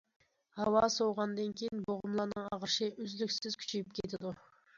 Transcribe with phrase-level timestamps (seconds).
[0.59, 4.35] ھاۋا سوۋۇغاندىن كېيىن بوغۇملارنىڭ ئاغرىشى ئۈزلۈكسىز كۈچىيىپ كېتىدۇ.